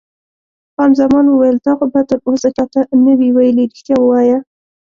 [0.73, 4.37] خان زمان وویل: تا خو به تراوسه چا ته نه وي ویلي؟ رښتیا وایه.